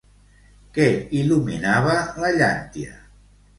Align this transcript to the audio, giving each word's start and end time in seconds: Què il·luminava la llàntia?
Què 0.77 0.87
il·luminava 1.19 2.01
la 2.25 2.35
llàntia? 2.41 2.99